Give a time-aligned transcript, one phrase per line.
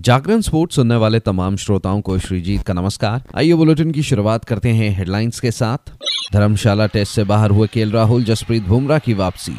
[0.00, 4.68] जागरण sports सुनने वाले तमाम श्रोताओं को श्रीजीत का नमस्कार। आइए बुलेटिन की शुरुआत करते
[4.68, 5.78] हैं हेडलाइंस के साथ।
[6.32, 9.52] धर्मशाला टेस्ट से बाहर हुए केल राहुल, जसप्रीत बुमराह की वापसी।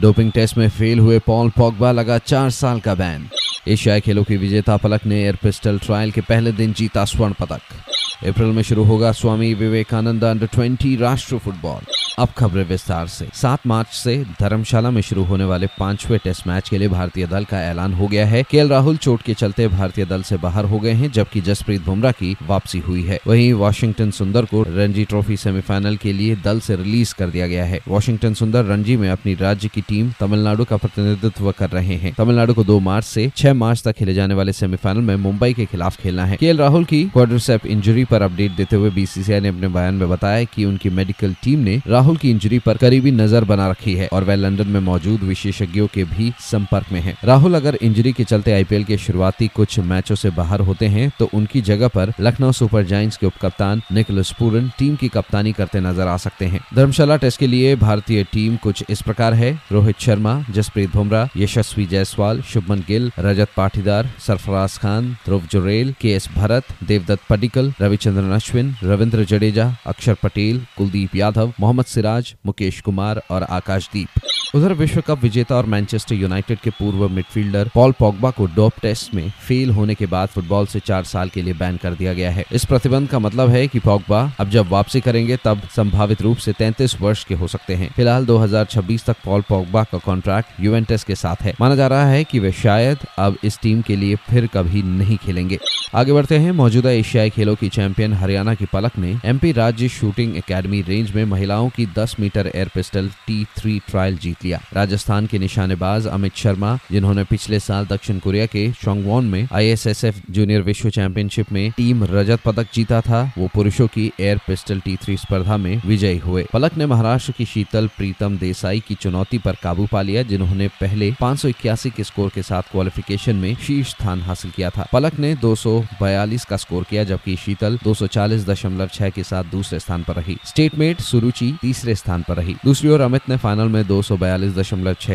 [0.00, 3.28] डोपिंग टेस्ट में फेल हुए पॉल पॉगबा लगा चार साल का बैन।
[3.68, 8.26] एशियाई खेलों की विजेता पलक ने एयर पिस्टल ट्रायल के पहले दिन जीता स्वर्ण पदक।
[8.26, 13.66] अप्रैल में शुरू होगा स्वामी विवेकानंद अंडर 20 राष्ट्रीय फुटबॉल। अब खबरें विस्तार से। सात
[13.66, 17.60] मार्च से धर्मशाला में शुरू होने वाले पाँचवें टेस्ट मैच के लिए भारतीय दल का
[17.60, 20.90] ऐलान हो गया है। के राहुल चोट के चलते भारतीय दल से बाहर हो गए
[20.90, 25.96] हैं, जबकि जसप्रीत बुमराह की वापसी हुई है। वहीं वॉशिंगटन सुंदर को रणजी ट्रॉफी सेमीफाइनल
[25.96, 29.68] के लिए दल से रिलीज़ कर दिया गया है। वॉशिंगटन सुंदर रणजी में अपनी राज्य
[29.68, 33.82] की टीम तमिलनाडु का प्रतिनिधित्व कर रहे हैं। तमिलनाडु को दो मार्च से छह मार्च
[33.82, 37.66] तक खेले जाने वाले सेमीफाइनल में मुंबई के खिलाफ खेलना है। के राहुल की क्वाड्रिसेप
[37.66, 41.58] इंजरी पर अपडेट देते हुए बीसीसीआई ने अपने बयान में बताया कि उनकी मेडिकल टीम
[41.58, 45.20] ने राहुल की इंजरी पर करीबी नज़र बना रखी है और वह लंदन में मौजूद
[45.22, 49.78] विशेषज्ञों के भी संपर्क में है। राहुल अगर इंजरी के चलते आईपीएल के शुरुआती कुछ
[49.80, 54.32] मैचों से बाहर होते हैं तो उनकी जगह पर लखनऊ सुपर जायंट्स के उपकप्तान निकोलस
[54.38, 58.56] पूरन टीम की कप्तानी करते नज़र आ सकते हैं। धर्मशाला टेस्ट के लिए भारतीय टीम
[58.56, 64.78] कुछ इस प्रकार है। रोहित शर्मा, जसप्रीत बुमराह, यशस्वी जायसवाल, शुभमन गिल, रजत पाटीदार, सरफराज
[64.78, 71.16] खान, ध्रुव जुरेल के एस भरत, देवदत्त पडिकल, रविचंद्रन अश्विन, रविंद्र जडेजा, अक्षर पटेल, कुलदीप
[71.16, 74.20] यादव, मोहम्मद सिराज, मुकेश कुमार और आकाशदीप।
[74.54, 79.14] उधर विश्व कप विजेता और मैनचेस्टर यूनाइटेड के पूर्व मिडफील्डर पॉल पॉगबा को डोप टेस्ट
[79.14, 82.30] में फेल होने के बाद फुटबॉल से चार साल के लिए बैन कर दिया गया
[82.30, 86.36] है। इस प्रतिबंध का मतलब है कि पॉगबा अब जब वापसी करेंगे, तब संभावित रूप
[86.36, 91.04] से 33 वर्ष के हो सकते हैं। फ़िलहाल 2026 तक पॉल पॉगबा का कॉन्ट्रैक्ट यूवेंटस
[91.04, 94.14] के साथ है। माना जा रहा है कि वे शायद अब इस टीम के लिए
[94.14, 95.58] फिर कभी नहीं खेलेंगे।
[95.94, 100.36] आगे बढ़ते हैं। मौजूदा एशियाई खेलों की चैंपियन हरियाणा की पलक ने एमपी राज्य शूटिंग
[100.36, 105.26] एकेडमी रेंज में महिलाओं की 10 metre air pistol T three trial जीत लिया। राजस्थान
[105.26, 110.90] के निशानेबाज अमित शर्मा, जिन्होंने पिछले साल दक्षिण कोरिया के शोंगवॉन में आईएसएसएफ जूनियर विश्व
[110.90, 115.56] चैंपियनशिप में टीम रजत पदक जीता था, वो पुरुषों की एयर पिस्टल टी थ्री स्पर्धा
[115.56, 120.02] में विजयी हुए। पलक ने महाराष्ट्र की शीतल प्रीतम देसाई की चुनौती पर काबू पा
[120.02, 124.50] लिया, जिन्होंने पहले पाँच सौ इक्यासी के स्कोर के साथ क्वालिफिकेशन में शीर्ष स्थान हासिल
[124.50, 129.44] किया था। पलक ने दो सौ बयालीस का स्कोर किया, जबकि शीतल दो के साथ
[129.44, 133.68] दूसरे स्थान पर रही। स्टेटमेट सुरुचि तीसरे स्थान पर रही। दूसरी ओर अमित ने फाइनल
[133.68, 134.00] में दो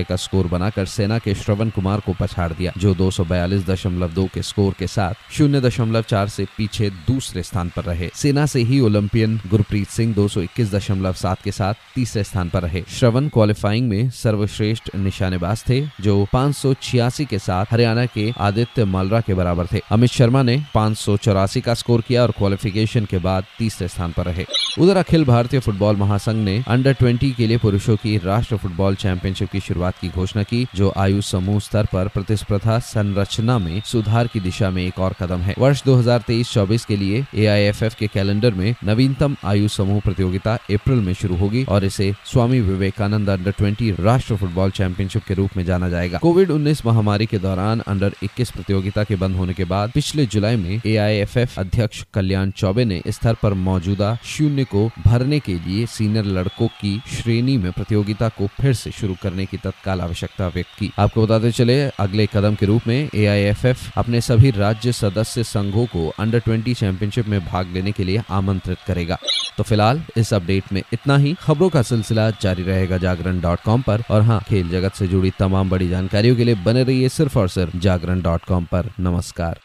[0.04, 3.10] का स्कोर बनाकर सेना के श्रवण कुमार को पछाड़ दिया, जो दो
[4.34, 8.62] के स्कोर के साथ शून्य दशमलव चार से पीछे दूसरे स्थान पर रहे। सेना से
[8.62, 14.10] ही ओलंपियन गुरप्रीत सिंह दो सात के साथ तीसरे स्थान पर रहे। श्रवण क्वालिफाइंग में
[14.10, 19.68] सर्वश्रेष्ठ निशानेबाज थे, जो पाँच सौ छियासी के साथ हरियाणा के आदित्य मालरा के बराबर
[19.74, 23.88] थे। अमित शर्मा ने पाँच सौ चौरासी का स्कोर किया और क्वालिफिकेशन के बाद तीसरे
[23.88, 24.46] स्थान पर रहे।
[24.80, 29.50] उधर अखिल भारतीय फुटबॉल महासंघ ने अंडर 20 के लिए पुरुषों की राष्ट्र फुटबॉल चैंपियनशिप
[29.50, 34.40] की शुरुआत की घोषणा की, जो आयु समूह स्तर पर प्रतिस्पर्धा संरचना में सुधार की
[34.40, 39.36] दिशा में एक और कदम है। वर्ष 2023-24 के लिए एआईएफएफ के कैलेंडर में नवीनतम
[39.46, 44.72] आयु समूह प्रतियोगिता अप्रैल में शुरू होगी और इसे स्वामी विवेकानंद अंडर 20 राष्ट्र फुटबॉल
[44.72, 49.16] चैंपियनशिप के रूप में जाना जाएगा। कोविड उन्नीस महामारी के दौरान अंडर इक्कीस प्रतियोगिता के
[49.16, 54.18] बंद होने के बाद पिछले जुलाई में एआईएफएफ अध्यक्ष कल्याण चौबे ने स्तर पर मौजूदा
[54.26, 59.16] शून्य को भरने के लिए सीनियर लड़कों की श्रेणी में प्रतियोगिता को फिर से शुरू
[59.24, 63.98] करने की तत्काल आवश्यकता व्यक्त की। आपको बताते चले, अगले कदम के रूप में एआईएफएफ
[63.98, 68.78] अपने सभी राज्य सदस्य संघों को अंडर 20 चैंपियनशिप में भाग लेने के लिए आमंत्रित
[68.88, 69.18] करेगा।
[69.58, 73.82] तो फ़िलहाल, इस अपडेट में इतना ही। खबरों का सिलसिला जारी रहेगा जागरण डॉट कॉम
[73.82, 77.40] पर। और हाँ खेल जगत से जुड़ी तमाम बड़ी जानकारियों के लिए बने रहिए सिर्फ़
[77.40, 79.60] और सिर्फ़ जागरण डॉट कॉम पर। नमस्कार।